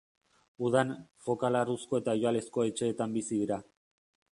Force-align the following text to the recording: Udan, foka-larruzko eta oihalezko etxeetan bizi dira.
Udan, 0.69 0.93
foka-larruzko 1.25 2.01
eta 2.01 2.17
oihalezko 2.19 2.67
etxeetan 2.73 3.17
bizi 3.19 3.41
dira. 3.45 3.63